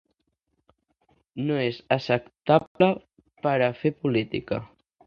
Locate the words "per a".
3.47-3.73